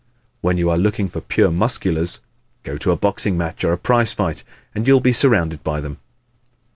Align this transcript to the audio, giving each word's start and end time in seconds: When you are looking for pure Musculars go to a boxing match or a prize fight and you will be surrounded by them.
When 0.41 0.57
you 0.57 0.71
are 0.71 0.79
looking 0.79 1.09
for 1.09 1.21
pure 1.21 1.51
Musculars 1.51 2.21
go 2.63 2.75
to 2.75 2.91
a 2.91 2.95
boxing 2.95 3.37
match 3.37 3.63
or 3.63 3.71
a 3.71 3.77
prize 3.77 4.11
fight 4.13 4.43
and 4.73 4.87
you 4.87 4.93
will 4.93 4.99
be 4.99 5.13
surrounded 5.13 5.63
by 5.63 5.79
them. 5.79 5.99